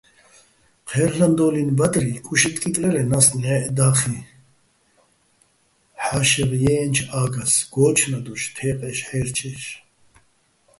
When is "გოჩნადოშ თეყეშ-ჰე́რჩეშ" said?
7.73-9.63